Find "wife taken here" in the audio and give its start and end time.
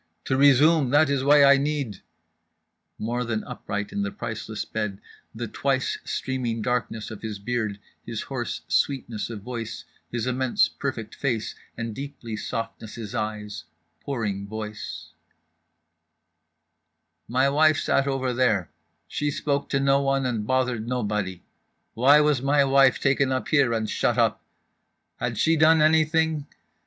22.63-23.71